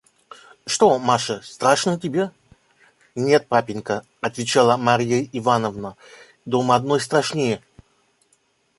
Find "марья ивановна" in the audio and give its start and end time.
4.75-5.95